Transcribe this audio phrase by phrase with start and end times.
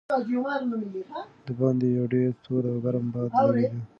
[1.45, 3.81] د باندې یو ډېر تود او ګرم باد لګېده.